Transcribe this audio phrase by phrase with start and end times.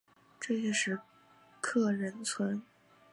[0.39, 0.99] 这些石
[1.61, 2.63] 刻仍存。